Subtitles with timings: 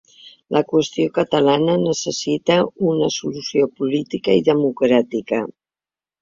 [0.55, 2.55] La qüestió catalana necessita
[2.93, 5.45] una solució política i democràtica.